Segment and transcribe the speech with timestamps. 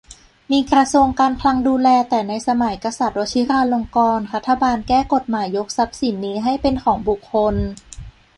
[0.51, 7.55] มีกระทรวงการคลังดูแล แต่ในสมัยกษัตริย์วชิราลงกรณ์ รัฐบาลแก้กฎหมายยกทรัพย์สินนี้ให้เป็นของบุคคล